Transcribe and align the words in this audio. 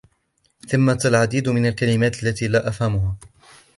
ثمّة 0.69 0.99
العديد 1.05 1.49
من 1.49 1.65
الكلمات 1.65 2.23
التي 2.23 2.47
لا 2.47 2.67
أفهمها. 2.67 3.15